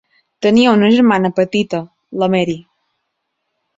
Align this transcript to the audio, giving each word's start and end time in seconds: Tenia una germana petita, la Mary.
Tenia 0.45 0.71
una 0.77 0.89
germana 0.95 1.31
petita, 1.41 1.83
la 2.23 2.31
Mary. 2.37 2.57